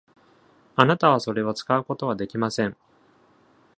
[0.77, 2.75] あなたはそれを使うことはできません。